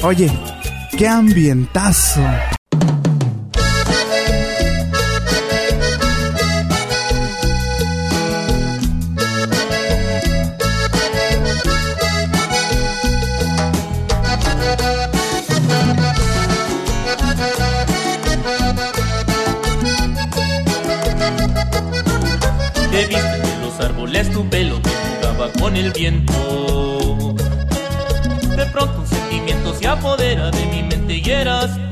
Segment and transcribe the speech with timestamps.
[0.00, 0.30] Oye,
[0.96, 2.20] qué ambientazo.
[22.90, 26.37] Te viste de los árboles tu pelo que jugaba con el viento.
[31.28, 31.87] Mi mente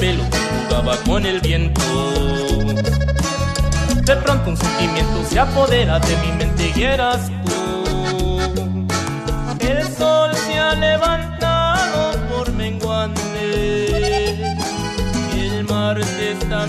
[0.00, 0.24] pelo
[0.68, 1.82] jugaba con el viento.
[4.02, 8.38] De pronto un sentimiento se apodera de mi mente y eras tú.
[9.60, 14.38] El sol se ha levantado por menguante.
[15.36, 16.66] Y el mar te está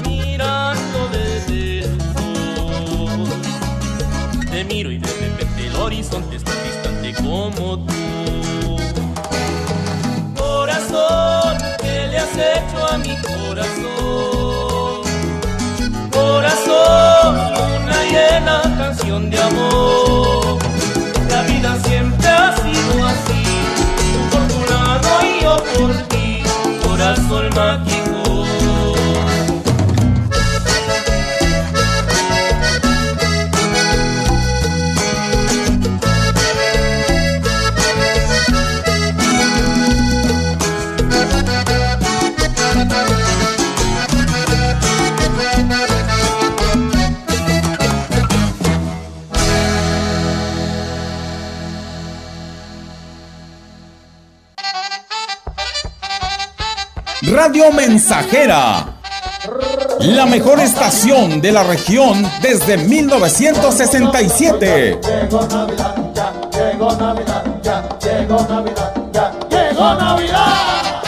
[57.70, 58.96] Mensajera.
[60.00, 65.00] La mejor estación de la región desde 1967.
[65.00, 71.04] Llegó Navidad, ya llegó Navidad, ya llegó Navidad, ya llegó Navidad.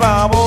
[0.00, 0.37] Arriba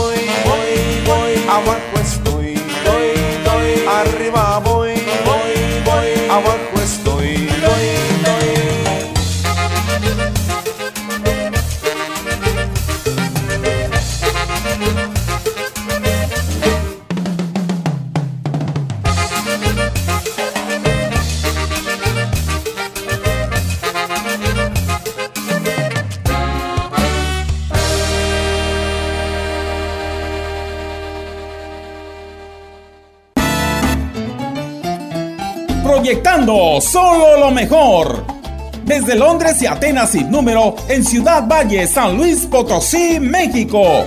[39.12, 44.06] Desde Londres y Atenas sin número en Ciudad Valle, San Luis Potosí, México.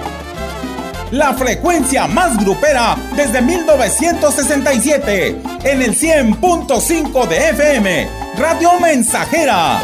[1.11, 8.09] La frecuencia más grupera desde 1967 en el 100.5 de FM.
[8.39, 9.79] Radio Mensajera.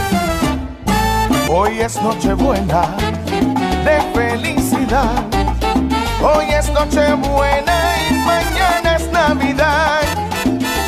[1.50, 2.96] Hoy es Nochebuena
[3.84, 5.22] de felicidad.
[6.22, 9.89] Hoy es Nochebuena y mañana es Navidad.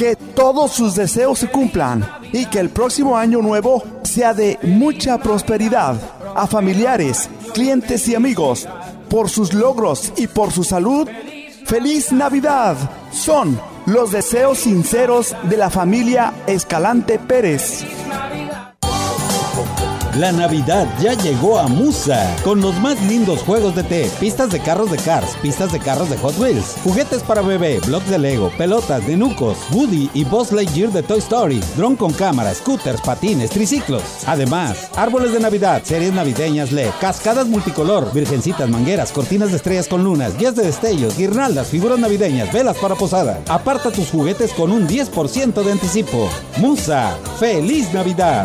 [0.00, 5.18] Que todos sus deseos se cumplan y que el próximo año nuevo sea de mucha
[5.18, 5.94] prosperidad
[6.34, 8.66] a familiares, clientes y amigos.
[9.10, 11.06] Por sus logros y por su salud,
[11.66, 12.78] feliz Navidad.
[13.12, 17.84] Son los deseos sinceros de la familia Escalante Pérez.
[20.18, 24.58] La Navidad ya llegó a Musa con los más lindos juegos de té, pistas de
[24.58, 28.50] carros de Cars, pistas de carros de Hot Wheels, juguetes para bebé, blocks de Lego,
[28.58, 33.50] pelotas de Nucos, Woody y Buzz Lightyear de Toy Story, dron con cámara, scooters, patines,
[33.50, 34.02] triciclos.
[34.26, 40.02] Además, árboles de Navidad, series navideñas LED, cascadas multicolor, virgencitas, mangueras, cortinas de estrellas con
[40.02, 43.40] lunas, guías de destellos, guirnaldas, figuras navideñas, velas para posada.
[43.48, 46.28] Aparta tus juguetes con un 10% de anticipo.
[46.56, 48.44] Musa, feliz Navidad.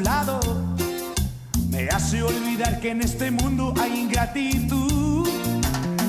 [0.00, 0.40] Lado.
[1.68, 5.28] Me hace olvidar que en este mundo hay ingratitud.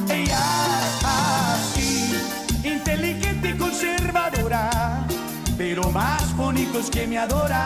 [0.10, 0.40] Ella
[0.86, 2.14] es así,
[2.64, 5.06] inteligente y conservadora,
[5.58, 7.66] pero más bonito es que me adora,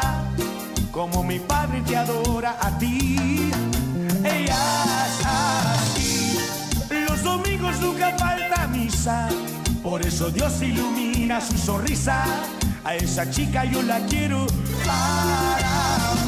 [0.91, 3.49] como mi padre te adora a ti.
[4.23, 4.57] Ella
[5.07, 6.37] es así,
[7.09, 9.29] los domingos nunca falta misa,
[9.81, 12.23] por eso Dios ilumina su sonrisa.
[12.83, 14.47] A esa chica yo la quiero
[14.87, 16.26] para mí.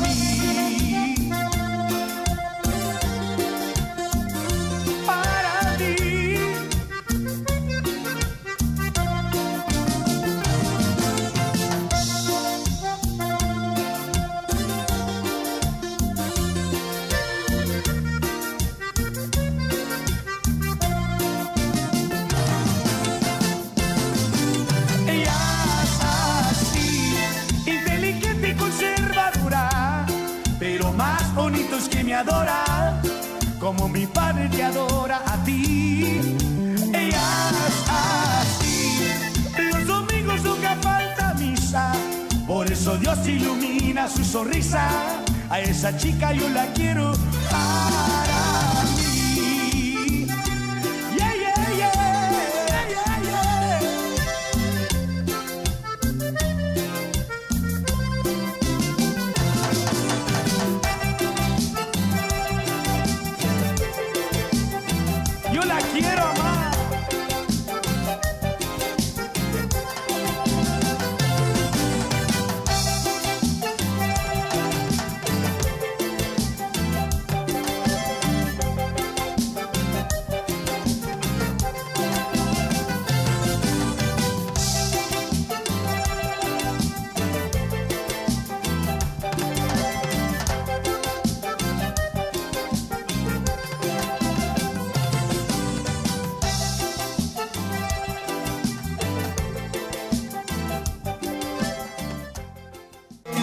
[45.80, 46.49] Esa chica yo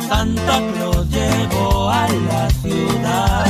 [0.09, 3.45] Santa Claus llegó a la ciudad.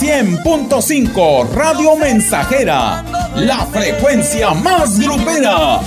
[0.00, 3.04] 100.5 Radio Mensajera,
[3.36, 5.80] la frecuencia más grupera.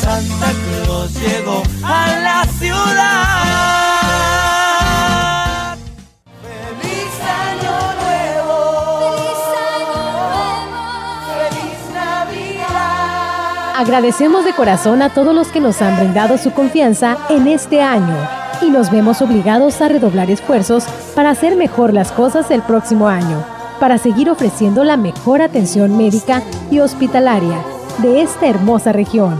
[0.00, 0.50] Santa
[0.82, 2.88] Claus llegó a la ciudad.
[6.42, 8.50] Feliz año nuevo.
[11.28, 13.76] Feliz Navidad.
[13.76, 18.37] Agradecemos de corazón a todos los que nos han brindado su confianza en este año
[18.62, 23.44] y nos vemos obligados a redoblar esfuerzos para hacer mejor las cosas el próximo año,
[23.80, 27.58] para seguir ofreciendo la mejor atención médica y hospitalaria
[27.98, 29.36] de esta hermosa región.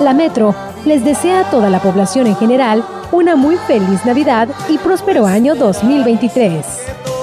[0.00, 4.78] La Metro les desea a toda la población en general una muy feliz Navidad y
[4.78, 7.15] próspero año 2023.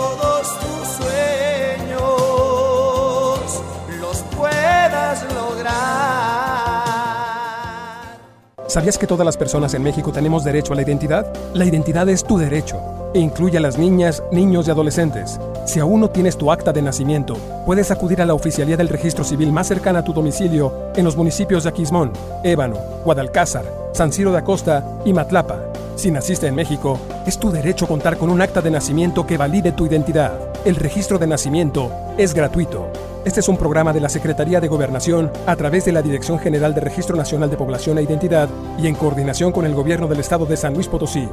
[8.74, 11.32] ¿Sabías que todas las personas en México tenemos derecho a la identidad?
[11.54, 12.82] La identidad es tu derecho
[13.14, 15.40] e incluye a las niñas, niños y adolescentes.
[15.68, 19.24] Si aún no tienes tu acta de nacimiento, puedes acudir a la oficialía del registro
[19.24, 24.32] civil más cercana a tu domicilio en los municipios de Aquismón, Ébano, Guadalcázar, San Ciro
[24.32, 25.73] de Acosta y Matlapa.
[25.96, 29.72] Si naciste en México, es tu derecho contar con un acta de nacimiento que valide
[29.72, 30.34] tu identidad.
[30.66, 32.92] El registro de nacimiento es gratuito.
[33.26, 36.74] Este es un programa de la Secretaría de Gobernación a través de la Dirección General
[36.74, 40.46] de Registro Nacional de Población e Identidad y en coordinación con el Gobierno del Estado
[40.46, 41.30] de San Luis Potosí.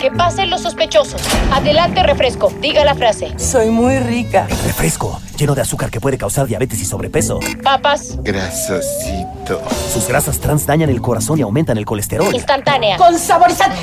[0.00, 1.22] Que pasen los sospechosos.
[1.50, 2.52] Adelante, refresco.
[2.60, 3.32] Diga la frase.
[3.38, 4.46] Soy muy rica.
[4.66, 7.40] Refresco, lleno de azúcar que puede causar diabetes y sobrepeso.
[7.62, 8.18] Papas.
[8.22, 9.43] Grasosito.
[9.92, 12.34] Sus grasas trans dañan el corazón y aumentan el colesterol.
[12.34, 12.96] Instantánea.
[12.96, 13.78] Con saborizante.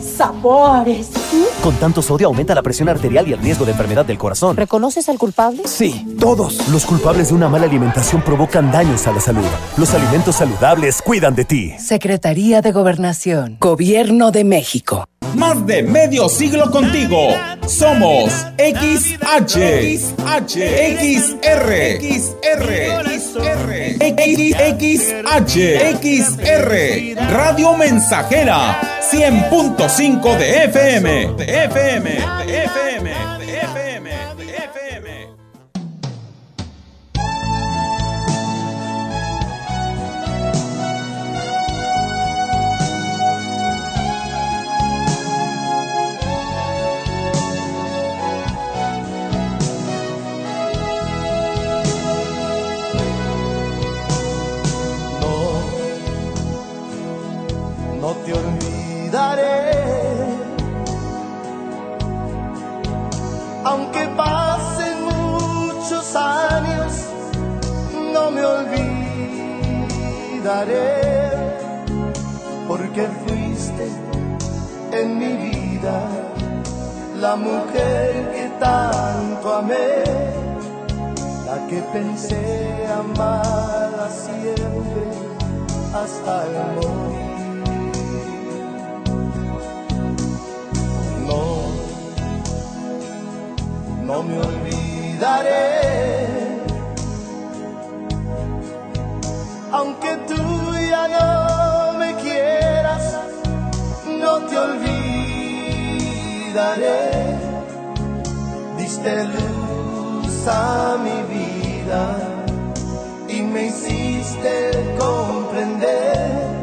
[0.00, 1.10] Sabores.
[1.62, 4.56] Con tanto sodio aumenta la presión arterial y el riesgo de enfermedad del corazón.
[4.56, 5.62] ¿Reconoces al culpable?
[5.66, 6.68] Sí, todos.
[6.68, 9.44] Los culpables de una mala alimentación provocan daños a la salud.
[9.76, 11.74] Los alimentos saludables cuidan de ti.
[11.78, 13.58] Secretaría de Gobernación.
[13.60, 15.04] Gobierno de México.
[15.34, 17.18] Más de medio siglo contigo.
[17.66, 19.58] Somos XH,
[19.98, 20.54] XH,
[21.02, 25.20] XR, XR, XR, XR,
[27.30, 28.80] Radio Mensajera,
[29.12, 32.10] 100.5 de FM, de FM,
[32.46, 35.25] de FM, de FM, de FM.
[72.68, 73.88] Porque fuiste
[74.92, 76.08] en mi vida
[77.20, 80.04] la mujer que tanto amé,
[81.46, 85.04] la que pensé amarla siempre
[85.92, 87.64] hasta el morir.
[91.26, 91.42] No,
[94.04, 95.66] no me olvidaré,
[99.76, 100.42] aunque tú
[100.90, 103.18] ya no me quieras,
[104.20, 104.96] no te olvidaré.
[108.78, 112.02] Diste luz a mi vida
[113.28, 114.54] y me hiciste
[114.98, 116.56] comprender.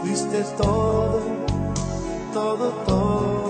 [0.00, 1.20] Fuiste todo,
[2.32, 3.47] todo, todo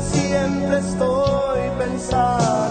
[0.00, 2.61] Siempre, estoy pensando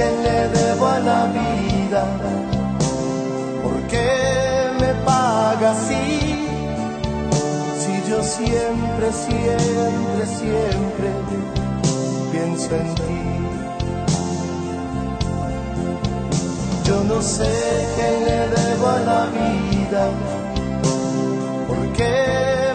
[0.00, 2.02] qué le debo a la vida,
[3.62, 4.10] por qué
[4.80, 6.06] me paga así,
[7.80, 11.08] si yo siempre, siempre, siempre
[12.32, 13.22] pienso en ti.
[16.86, 17.52] Yo no sé
[17.96, 20.02] qué le debo a la vida,
[21.68, 22.16] por qué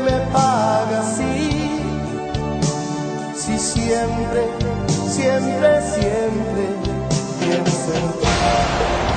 [0.07, 1.79] me paga así,
[3.41, 4.41] si siempre,
[5.17, 6.84] siempre, siempre
[7.63, 9.14] pienso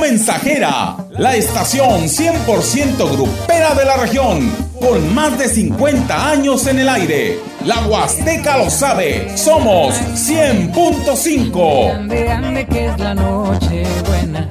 [0.00, 4.48] Mensajera, la estación 100% grupera de la región,
[4.80, 7.38] con más de 50 años en el aire.
[7.64, 12.68] La Huasteca lo sabe, somos 100.5.
[12.68, 14.48] Que es la noche buena.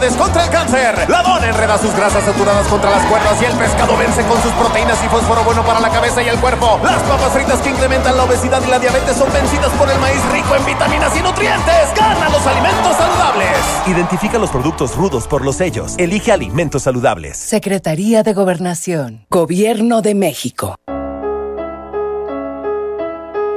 [0.00, 1.08] contra el cáncer.
[1.08, 4.98] Ladón enreda sus grasas saturadas contra las cuerdas y el pescado vence con sus proteínas
[5.04, 6.80] y fósforo bueno para la cabeza y el cuerpo.
[6.82, 10.20] Las papas fritas que incrementan la obesidad y la diabetes son vencidas por el maíz
[10.32, 11.94] rico en vitaminas y nutrientes.
[11.96, 13.56] Gana los alimentos saludables.
[13.86, 15.94] Identifica los productos rudos por los sellos.
[15.96, 17.36] Elige alimentos saludables.
[17.36, 19.26] Secretaría de Gobernación.
[19.30, 20.74] Gobierno de México.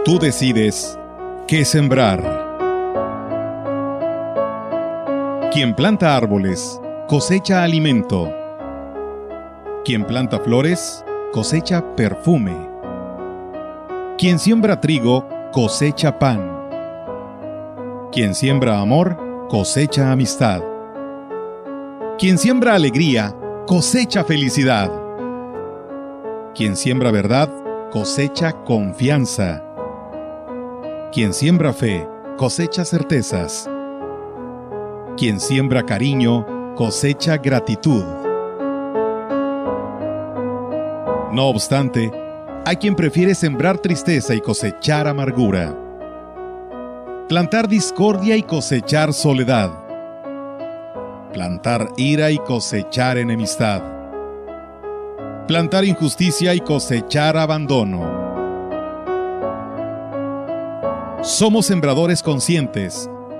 [0.05, 0.99] Tú decides
[1.47, 2.46] qué sembrar.
[5.57, 8.31] Quien planta árboles, cosecha alimento.
[9.83, 12.55] Quien planta flores, cosecha perfume.
[14.19, 16.47] Quien siembra trigo, cosecha pan.
[18.11, 19.17] Quien siembra amor,
[19.49, 20.61] cosecha amistad.
[22.19, 24.91] Quien siembra alegría, cosecha felicidad.
[26.53, 27.49] Quien siembra verdad,
[27.89, 29.63] cosecha confianza.
[31.11, 33.67] Quien siembra fe, cosecha certezas.
[35.17, 38.03] Quien siembra cariño, cosecha gratitud.
[41.33, 42.11] No obstante,
[42.63, 45.75] hay quien prefiere sembrar tristeza y cosechar amargura.
[47.27, 49.71] Plantar discordia y cosechar soledad.
[51.33, 53.81] Plantar ira y cosechar enemistad.
[55.47, 58.05] Plantar injusticia y cosechar abandono.
[61.23, 63.09] Somos sembradores conscientes.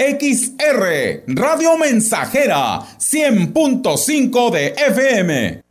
[0.00, 5.62] XR, Radio Mensajera, 100.5 de FM.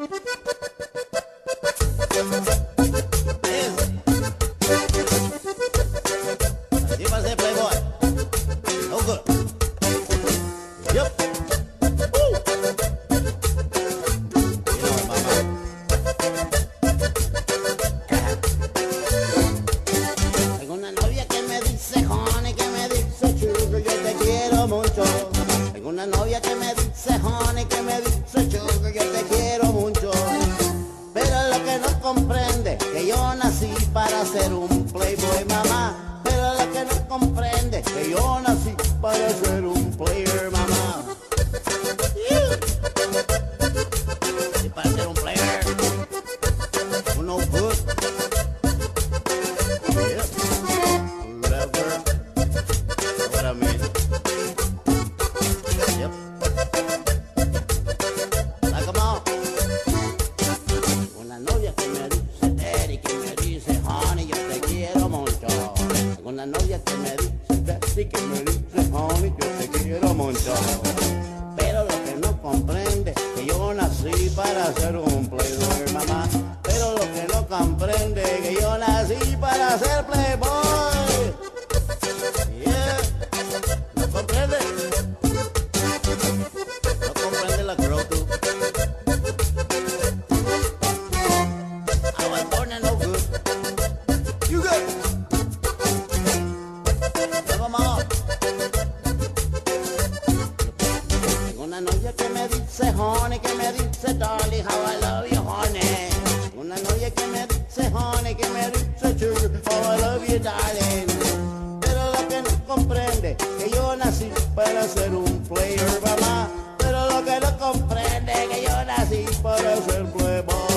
[113.60, 116.50] Que yo nací para ser un player, mamá.
[116.78, 120.70] Pero lo que no comprende, que yo nací para ser playboy.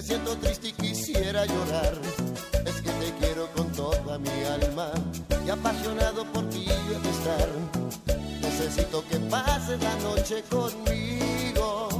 [0.00, 1.92] Me siento triste y quisiera llorar.
[2.64, 4.90] Es que te quiero con toda mi alma
[5.46, 7.48] y apasionado por ti yo estar.
[8.40, 11.99] Necesito que pases la noche conmigo.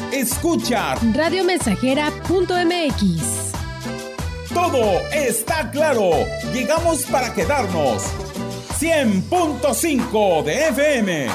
[0.11, 3.51] Escucha radiomensajera.mx.
[4.53, 6.11] Todo está claro.
[6.53, 8.03] Llegamos para quedarnos.
[8.79, 11.27] 100.5 de FM.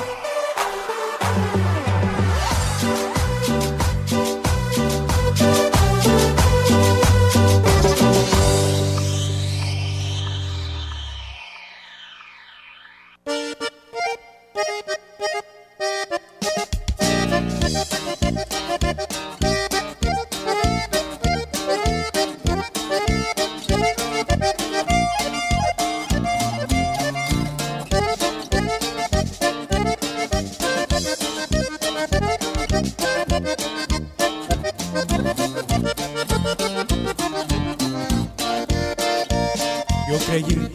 [40.42, 40.68] Creí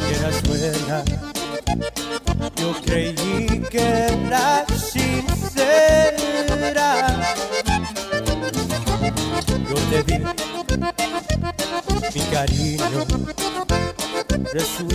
[0.00, 1.04] que eras buena.
[2.56, 6.08] Yo creí que eras sincera.
[9.68, 10.18] Yo te di
[12.14, 12.98] mi cariño.
[14.52, 14.93] Resultaste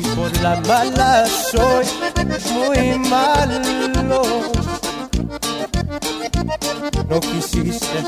[0.00, 1.86] y por la mala soy
[2.52, 4.42] muy malo.
[7.08, 7.98] No quisiste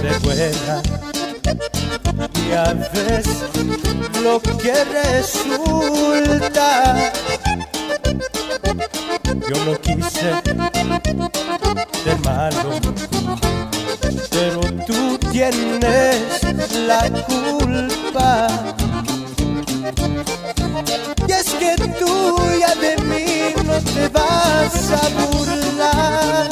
[0.00, 0.82] ser buena
[2.46, 3.26] y a veces
[4.22, 6.68] lo que resulta.
[9.48, 10.42] Yo no quise
[12.04, 12.70] ser malo,
[15.38, 18.48] tú tienes la culpa.
[21.26, 26.48] Y es que tú ya de mí no te vas a burlar.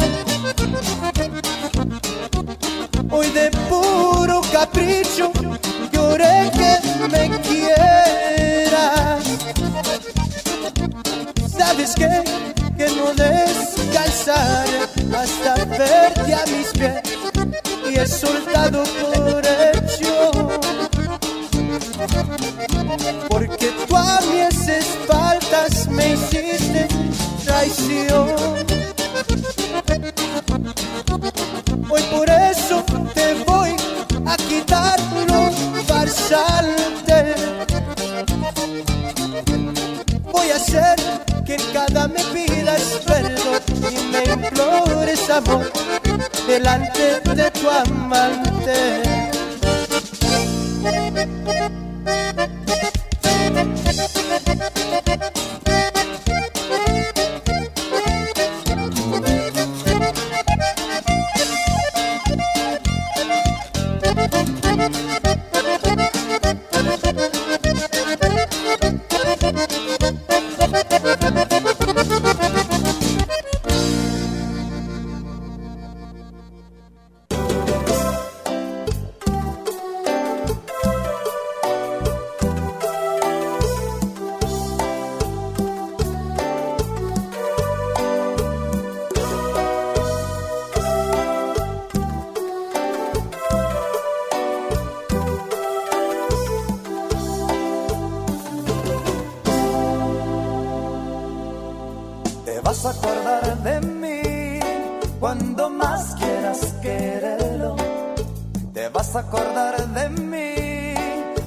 [3.11, 5.33] Hoy de puro capricho
[5.93, 6.79] lloré que
[7.09, 9.25] me quieras.
[11.59, 12.23] ¿Sabes qué?
[12.77, 14.81] Que no descansaré
[15.13, 17.36] hasta verte a mis pies
[17.91, 20.61] y he soltado por hecho.
[23.29, 26.89] Porque tú a mis espaldas me hiciste
[27.45, 28.29] traición.
[31.89, 32.85] Hoy por eso
[33.15, 33.77] te voy
[34.27, 35.55] a quitar los
[35.87, 37.37] farsantes.
[40.33, 40.97] Voy a hacer
[41.45, 43.61] que cada me pidas perdón
[43.91, 45.71] y me implores amor
[46.59, 49.07] delante de tu amante.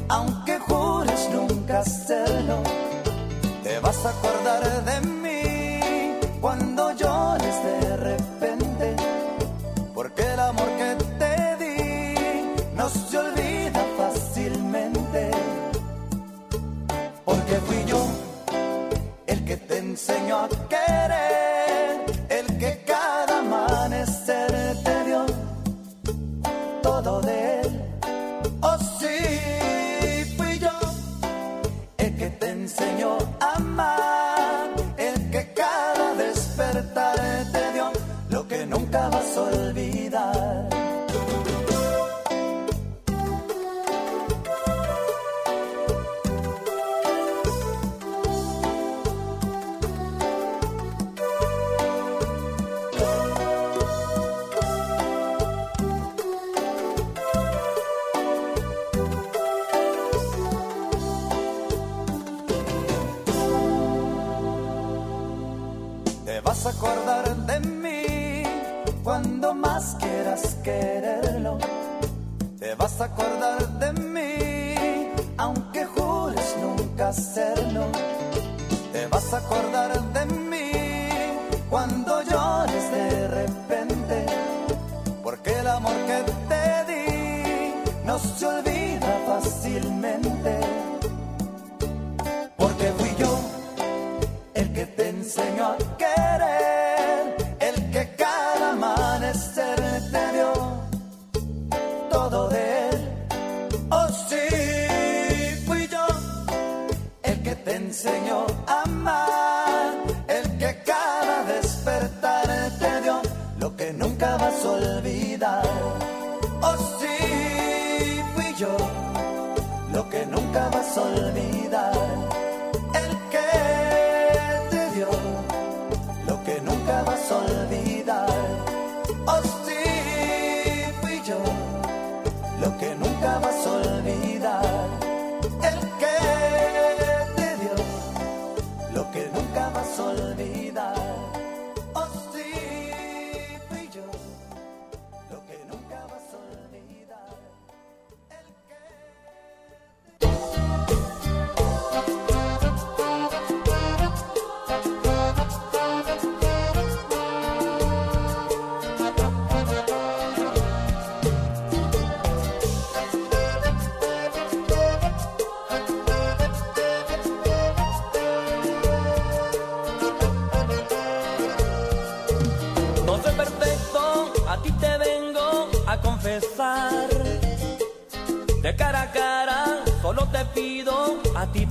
[0.10, 2.62] Aunque jures nunca hacerlo.
[3.64, 4.39] Te vas a acordar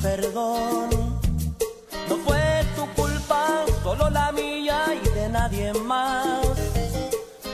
[0.03, 0.91] perdón.
[2.09, 6.47] No fue tu culpa, solo la mía y de nadie más.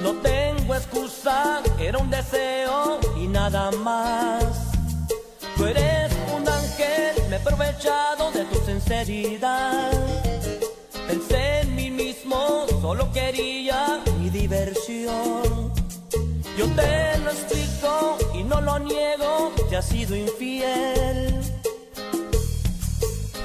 [0.03, 4.45] No tengo excusa, era un deseo y nada más.
[5.57, 9.93] Tú eres un ángel, me he aprovechado de tu sinceridad.
[11.07, 15.73] Pensé en mí mismo, solo quería mi diversión.
[16.57, 21.54] Yo te lo explico y no lo niego, te has sido infiel.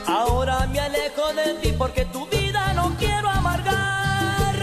[0.10, 4.55] Ahora me alejo de ti porque tu vida no quiero amargar.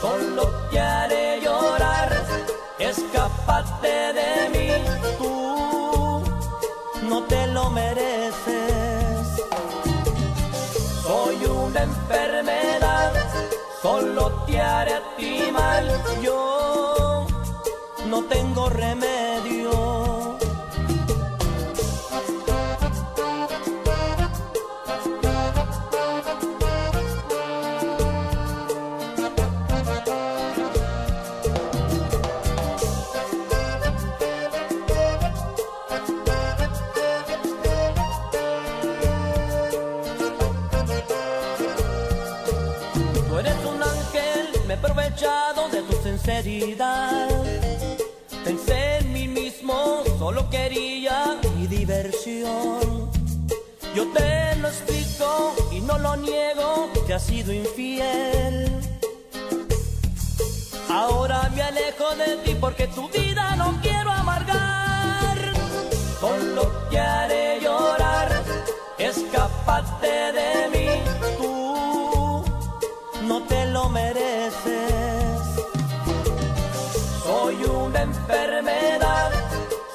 [0.00, 2.10] Solo te haré llorar,
[2.78, 4.68] escapate de mí,
[5.18, 6.22] tú
[7.06, 9.26] no te lo mereces.
[11.02, 13.12] Soy una enfermedad,
[13.82, 15.86] solo te haré a ti mal.
[16.22, 17.26] Yo
[18.06, 19.21] no tengo remedio.
[46.22, 47.28] Sinceridad.
[48.44, 53.10] Pensé en mí mismo, solo quería mi diversión.
[53.94, 58.70] Yo te lo explico y no lo niego, te has sido infiel.
[60.88, 65.38] Ahora me alejo de ti porque tu vida no quiero amargar.
[66.20, 68.11] Solo te haré llorar,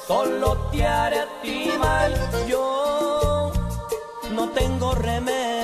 [0.08, 2.12] solo te haré a ti mal.
[2.48, 3.52] Yo
[4.34, 5.57] no tengo remedio.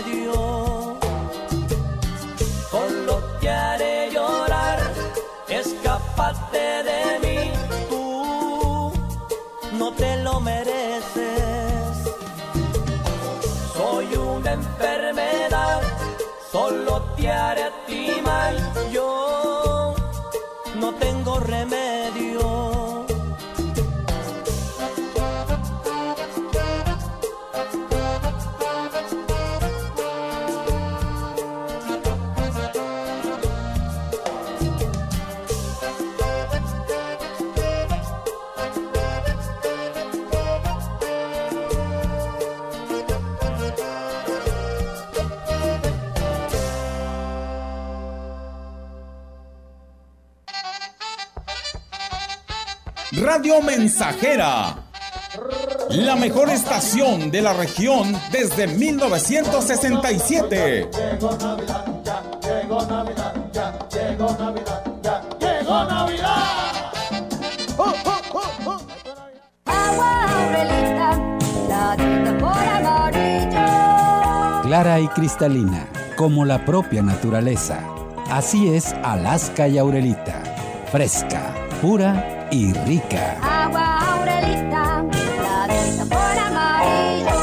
[53.24, 54.76] Radio Mensajera.
[55.88, 60.90] La mejor estación de la región desde 1967.
[60.92, 66.36] Llegó Navidad, ya llegó Navidad, ya llegó Navidad, ya llegó Navidad.
[69.66, 70.26] Agua
[70.84, 71.16] la.
[74.64, 77.80] Clara y cristalina, como la propia naturaleza.
[78.30, 80.42] Así es Alaska y Aurelita.
[80.92, 83.36] Fresca, pura y rica.
[83.42, 85.04] Agua Aurelita,
[85.42, 87.40] la amarillo.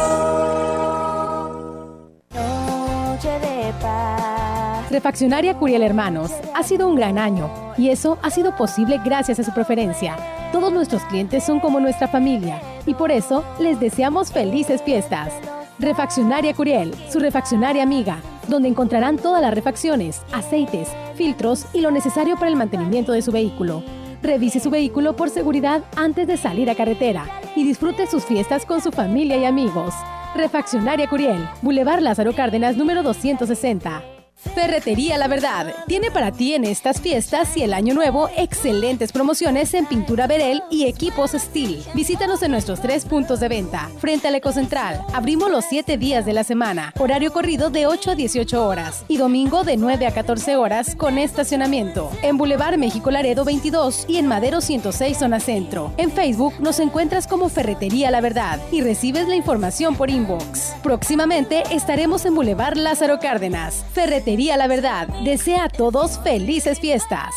[2.33, 4.89] Noche de paz.
[4.89, 9.43] Refaccionaria Curiel Hermanos ha sido un gran año y eso ha sido posible gracias a
[9.43, 10.15] su preferencia.
[10.53, 15.33] Todos nuestros clientes son como nuestra familia y por eso les deseamos felices fiestas.
[15.77, 22.35] Refaccionaria Curiel, su refaccionaria amiga, donde encontrarán todas las refacciones, aceites, filtros y lo necesario
[22.35, 23.83] para el mantenimiento de su vehículo.
[24.21, 28.81] Revise su vehículo por seguridad antes de salir a carretera y disfrute sus fiestas con
[28.81, 29.93] su familia y amigos.
[30.35, 34.20] Refaccionaria Curiel, Boulevard Lázaro Cárdenas número 260.
[34.41, 39.73] Ferretería La Verdad tiene para ti en estas fiestas y el año nuevo excelentes promociones
[39.75, 41.83] en pintura Verel y equipos Steel.
[41.93, 43.89] Visítanos en nuestros tres puntos de venta.
[43.99, 48.15] Frente al Ecocentral, abrimos los 7 días de la semana, horario corrido de 8 a
[48.15, 52.11] 18 horas y domingo de 9 a 14 horas con estacionamiento.
[52.23, 55.93] En Boulevard México Laredo 22 y en Madero 106 Zona Centro.
[55.97, 60.73] En Facebook nos encuentras como Ferretería La Verdad y recibes la información por inbox.
[60.81, 63.85] Próximamente estaremos en Boulevard Lázaro Cárdenas.
[63.93, 67.33] Ferretería La Verdad desea a todos felices fiestas.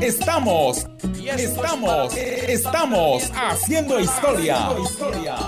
[0.00, 0.86] Estamos,
[1.36, 4.70] estamos, estamos haciendo historia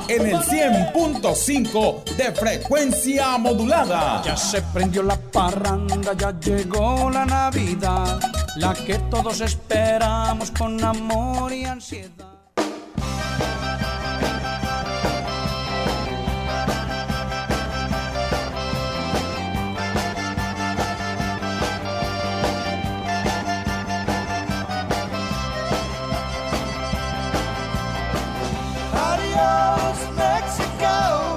[0.09, 4.21] en el 100.5 de frecuencia modulada.
[4.23, 8.21] Ya se prendió la parranda, ya llegó la Navidad,
[8.57, 12.34] la que todos esperamos con amor y ansiedad.
[30.17, 31.34] Mexico.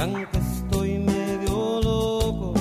[0.00, 2.54] Que estoy medio loco.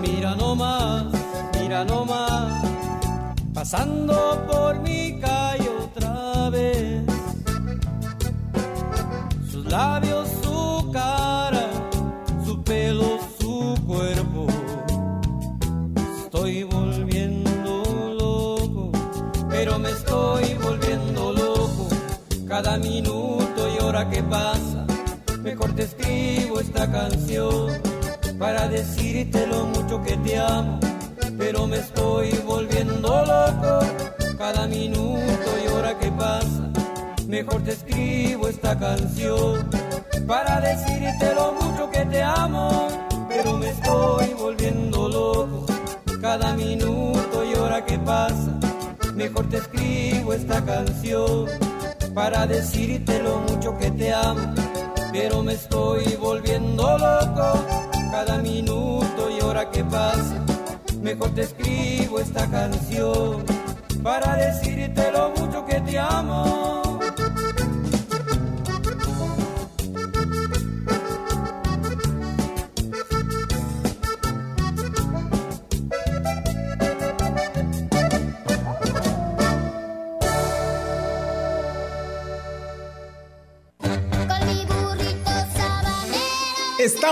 [0.00, 1.04] Mira nomás,
[1.60, 2.64] mira nomás,
[3.54, 7.04] pasando por mi calle otra vez
[9.52, 11.70] sus labios, su cara,
[12.44, 14.48] su pelo, su cuerpo.
[16.24, 17.84] Estoy volviendo
[18.18, 18.90] loco,
[19.48, 21.86] pero me estoy volviendo loco.
[22.48, 24.71] Cada minuto y hora que pasa,
[26.62, 27.80] esta canción
[28.38, 30.80] para decirte lo mucho que te amo.
[31.38, 33.86] Pero me estoy volviendo loco,
[34.38, 36.72] cada minuto y hora que pasa
[37.32, 39.66] mejor te escribo esta canción
[40.26, 42.88] para decirte lo mucho que te amo,
[43.26, 45.66] pero me estoy volviendo loco.
[46.20, 48.52] Cada minuto y hora que pasa,
[49.14, 51.46] mejor te escribo esta canción
[52.14, 54.54] para decirte lo mucho que te amo,
[55.12, 57.64] pero me estoy volviendo loco.
[58.10, 60.36] Cada minuto y hora que pasa,
[61.00, 63.44] mejor te escribo esta canción
[64.02, 66.81] para decirte lo mucho que te amo.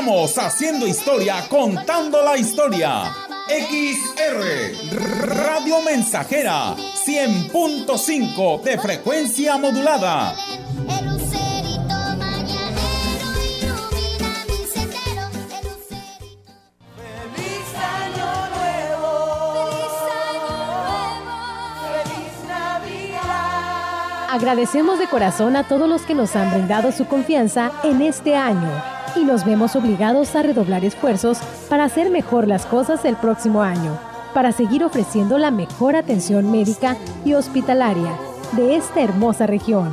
[0.00, 3.14] Estamos haciendo historia, contando la historia.
[3.48, 4.96] XR
[5.26, 10.34] Radio Mensajera 100.5 de frecuencia modulada.
[16.96, 19.68] Feliz año nuevo.
[21.92, 24.30] Feliz Navidad.
[24.30, 28.99] Agradecemos de corazón a todos los que nos han brindado su confianza en este año
[29.16, 31.38] y nos vemos obligados a redoblar esfuerzos
[31.68, 33.98] para hacer mejor las cosas el próximo año,
[34.34, 38.12] para seguir ofreciendo la mejor atención médica y hospitalaria
[38.52, 39.90] de esta hermosa región.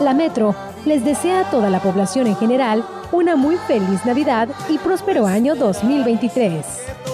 [0.00, 0.54] La Metro
[0.84, 5.54] les desea a toda la población en general una muy feliz Navidad y próspero año
[5.54, 7.13] 2023.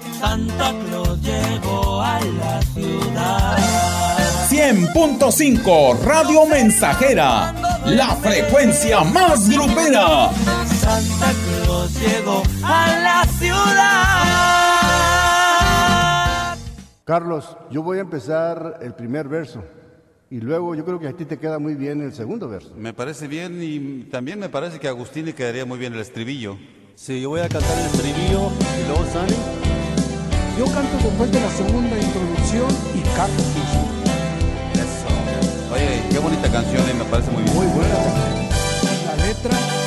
[0.00, 3.58] Santa Claus llegó a la ciudad.
[4.48, 7.54] 100.5 Radio Mensajera,
[7.86, 10.30] la frecuencia más grupera.
[10.66, 14.24] Santa Claus llegó a la ciudad.
[17.04, 19.62] Carlos, yo voy a empezar el primer verso
[20.30, 22.72] y luego yo creo que a ti te queda muy bien el segundo verso.
[22.76, 26.00] Me parece bien y también me parece que a Agustín le quedaría muy bien el
[26.00, 26.56] estribillo.
[26.96, 28.50] Sí, yo voy a cantar el estribillo
[28.82, 29.63] y luego sale.
[30.56, 33.42] Yo canto después de la segunda introducción y canto
[34.74, 35.74] Eso.
[35.74, 37.56] Oye, qué bonita canción y me parece muy bien.
[37.56, 37.94] Muy buena.
[39.04, 39.83] La letra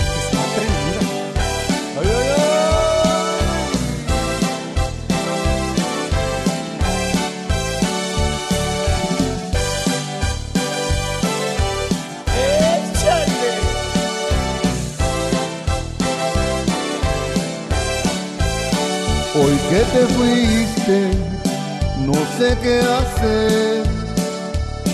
[19.70, 21.12] que te fuiste,
[22.06, 23.84] no sé qué hacer.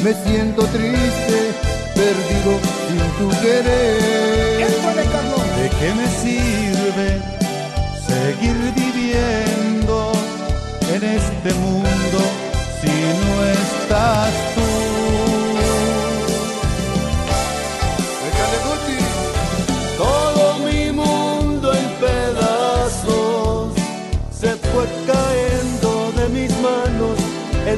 [0.03, 1.37] Me siento triste,
[1.93, 4.63] perdido sin tu querer.
[5.57, 7.21] ¿De qué me sirve
[8.07, 10.11] seguir viviendo
[10.93, 12.19] en este mundo
[12.81, 14.92] si no estás tú?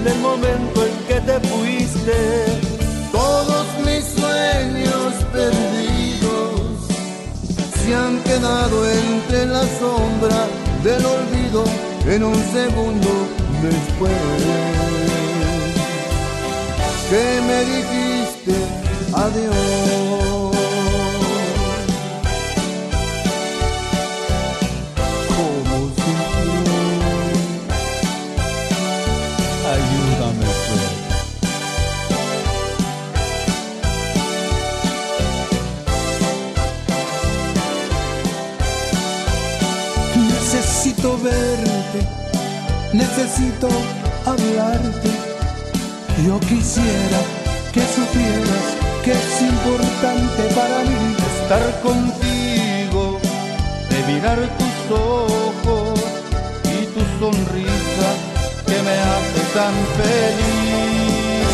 [0.07, 2.15] En momento en que te fuiste.
[3.11, 6.61] Todos mis sueños perdidos
[7.81, 10.47] se han quedado entre la sombra
[10.83, 11.63] del olvido
[12.07, 13.09] en un segundo
[13.61, 14.11] después.
[17.09, 18.53] Que me dijiste
[19.13, 20.34] adiós.
[46.75, 47.21] Quisiera
[47.71, 48.65] que supieras
[49.03, 53.19] que es importante para mí estar contigo,
[53.89, 55.99] de mirar tus ojos
[56.63, 58.09] y tu sonrisa
[58.65, 61.47] que me hace tan feliz.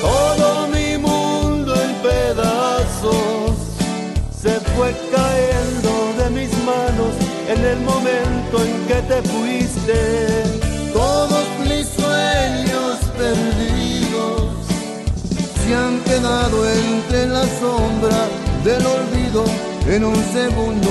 [0.00, 3.56] Todo mi mundo en pedazos
[4.40, 7.14] se fue cayendo de mis manos
[7.48, 10.35] en el momento en que te fuiste.
[16.56, 18.28] Quedado entre la sombra
[18.64, 19.44] del olvido
[19.88, 20.88] en un segundo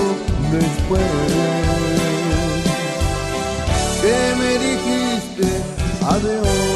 [0.51, 1.01] después.
[4.01, 5.61] Que me dijiste
[6.03, 6.74] adiós.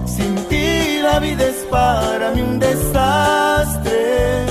[0.06, 4.44] Sin ti la vida es para mí un desastre.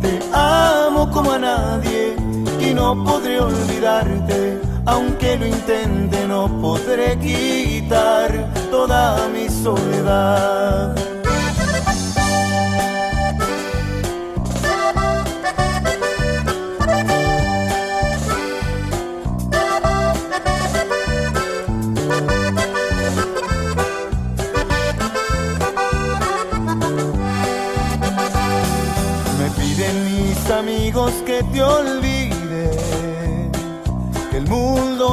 [0.00, 2.16] Te amo como a nadie
[2.60, 4.60] y no podré olvidarte.
[4.84, 8.30] Aunque lo intente, no podré quitar
[8.70, 11.01] toda mi soledad.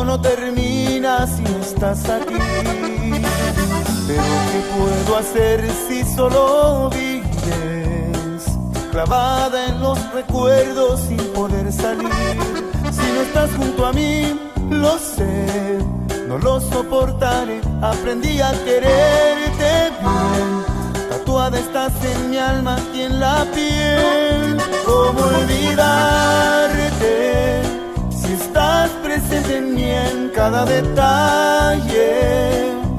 [0.09, 2.33] No termina si no estás aquí.
[4.07, 8.43] Pero ¿qué puedo hacer si solo vives
[8.91, 12.09] clavada en los recuerdos sin poder salir?
[12.91, 14.35] Si no estás junto a mí,
[14.71, 15.77] lo sé,
[16.27, 17.61] no lo soportaré.
[17.79, 20.49] Aprendí a quererte bien.
[21.11, 24.57] Tatuada estás en mi alma y en la piel.
[24.87, 26.49] ¿Cómo olvidarte
[28.59, 32.07] estás presente en mí en cada detalle?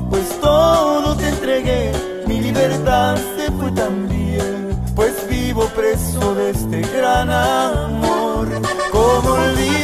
[0.08, 1.92] Pues todo te entregué,
[2.26, 4.70] mi libertad se fue también.
[4.94, 8.48] Pues vivo preso de este gran amor.
[8.90, 9.80] ¿Cómo olvidarte?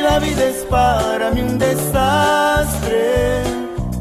[0.00, 3.42] la vida es para mí un desastre.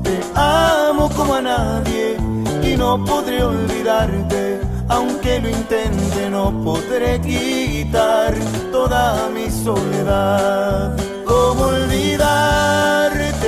[0.03, 2.15] Te amo como a nadie
[2.64, 4.66] y no podré olvidarte.
[4.89, 8.34] Aunque lo intente, no podré quitar
[8.72, 10.95] toda mi soledad.
[11.26, 13.41] ¿Cómo olvidarte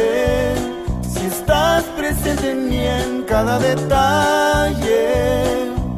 [1.10, 5.07] si estás presente en mí en cada detalle?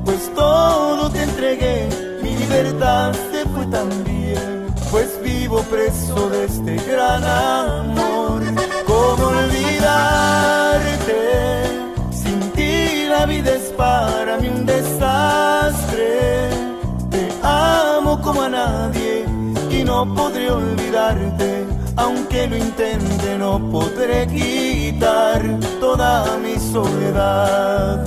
[0.06, 1.90] Pues todo te entregué,
[2.22, 4.12] mi libertad se fue también
[4.92, 8.42] pues vivo preso de este gran amor.
[8.86, 11.14] ¿Cómo olvidarte?
[12.12, 14.81] Sin ti la vida es para mí un desastre.
[19.70, 21.66] Y no podré olvidarte.
[21.96, 25.42] Aunque lo intente, no podré quitar
[25.80, 28.06] toda mi soledad.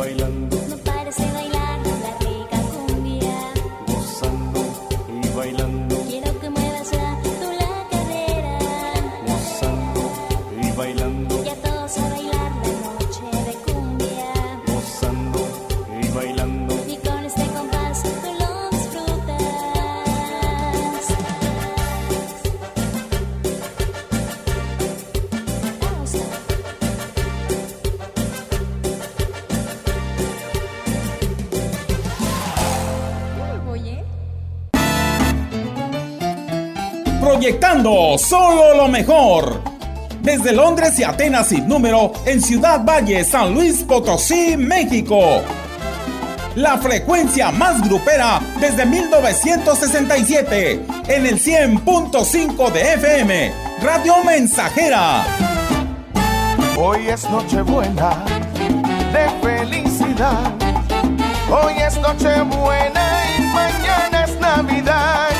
[0.00, 0.59] bailando.
[38.18, 39.62] Solo lo mejor.
[40.22, 45.42] Desde Londres y Atenas sin número en Ciudad Valle, San Luis Potosí, México.
[46.56, 55.24] La frecuencia más grupera desde 1967 en el 100.5 de FM, Radio Mensajera.
[56.76, 58.24] Hoy es Nochebuena
[59.12, 60.52] de felicidad.
[61.50, 65.39] Hoy es Nochebuena y mañana es Navidad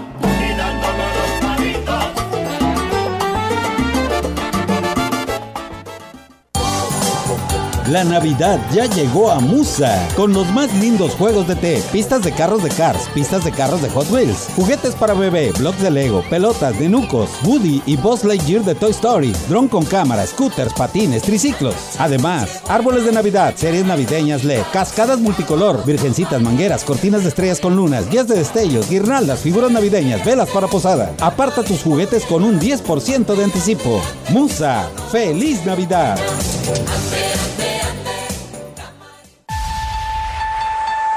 [7.91, 12.31] La Navidad ya llegó a Musa con los más lindos juegos de té, pistas de
[12.31, 16.23] carros de Cars, pistas de carros de Hot Wheels, juguetes para bebé, blocks de Lego,
[16.29, 21.23] pelotas de Nucos, Woody y Buzz Lightyear de Toy Story, dron con cámara, scooters, patines,
[21.23, 21.75] triciclos.
[21.99, 27.75] Además, árboles de Navidad, series navideñas LED, cascadas multicolor, virgencitas, mangueras, cortinas de estrellas con
[27.75, 31.13] lunas, guías de destellos, guirnaldas, figuras navideñas, velas para posada.
[31.19, 34.01] Aparta tus juguetes con un 10% de anticipo.
[34.29, 36.17] Musa, feliz Navidad.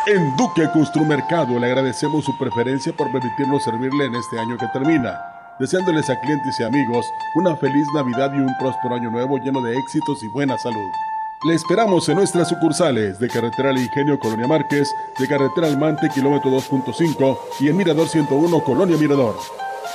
[0.06, 5.18] En Duque Construmercado le agradecemos su preferencia por permitirnos servirle en este año que termina,
[5.58, 7.06] deseándoles a clientes y amigos
[7.36, 10.90] una feliz Navidad y un próspero año nuevo lleno de éxitos y buena salud.
[11.48, 16.10] Le esperamos en nuestras sucursales de Carretera al Ingenio Colonia Márquez, de Carretera al Mante
[16.10, 19.36] kilómetro 2.5 y en Mirador 101 Colonia Mirador.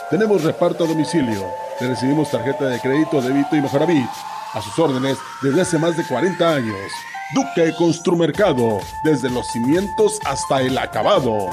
[0.09, 1.45] Tenemos reparto a domicilio.
[1.79, 4.09] Le recibimos tarjeta de crédito, débito y mejoravit.
[4.09, 6.91] A sus órdenes desde hace más de 40 años.
[7.33, 11.49] Duque Construmercado, desde los cimientos hasta el acabado.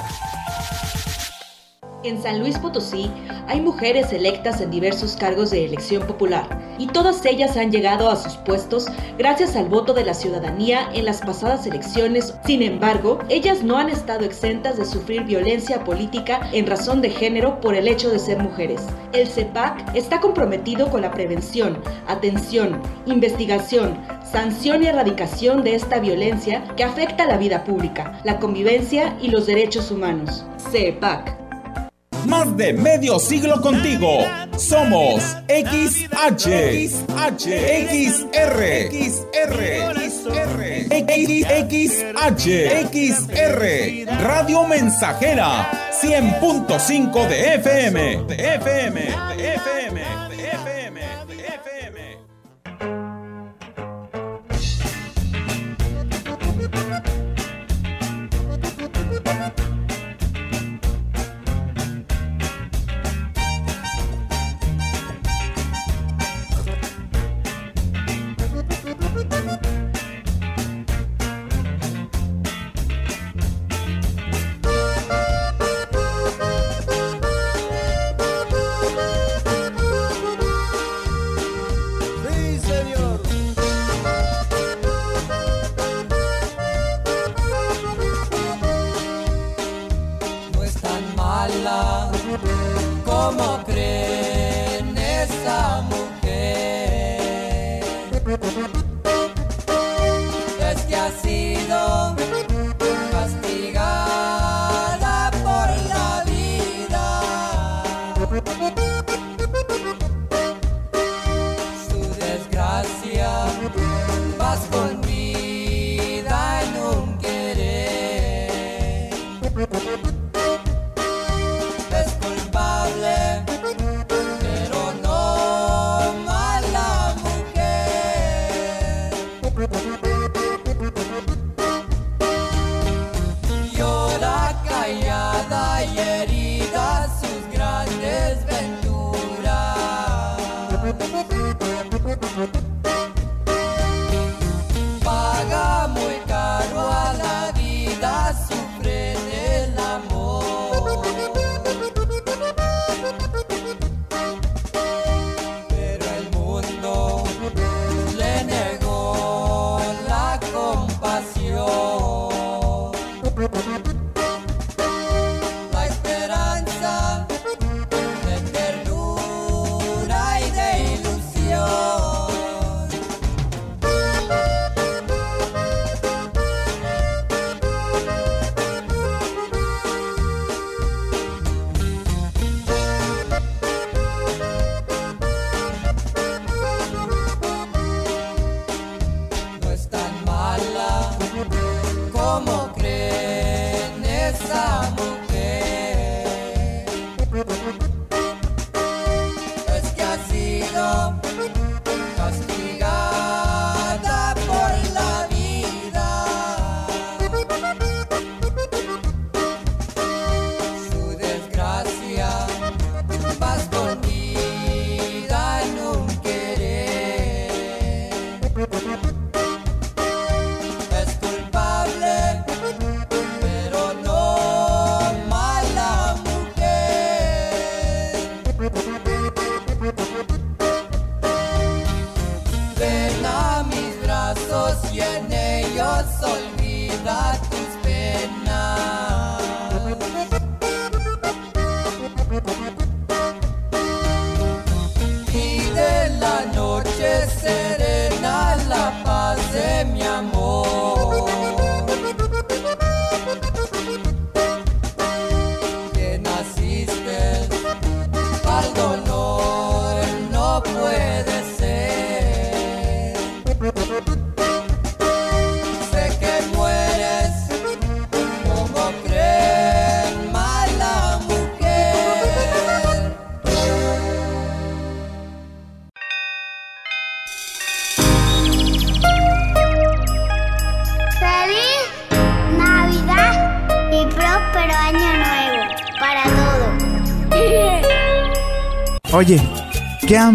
[2.06, 3.10] En San Luis Potosí
[3.48, 6.46] hay mujeres electas en diversos cargos de elección popular
[6.78, 8.86] y todas ellas han llegado a sus puestos
[9.18, 12.34] gracias al voto de la ciudadanía en las pasadas elecciones.
[12.44, 17.60] Sin embargo, ellas no han estado exentas de sufrir violencia política en razón de género
[17.60, 18.82] por el hecho de ser mujeres.
[19.12, 23.98] El CEPAC está comprometido con la prevención, atención, investigación,
[24.30, 29.46] sanción y erradicación de esta violencia que afecta la vida pública, la convivencia y los
[29.46, 30.44] derechos humanos.
[30.70, 31.45] CEPAC.
[32.26, 34.24] Más de medio siglo contigo.
[34.56, 36.48] Somos XH,
[36.88, 37.46] XH,
[37.88, 39.96] XR, XR,
[41.70, 42.46] XH,
[42.90, 43.62] XR,
[44.22, 45.70] Radio Mensajera,
[46.02, 49.00] 100.5 de FM, de FM,
[49.36, 49.75] de FM,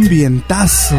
[0.02, 0.98] ambientazo.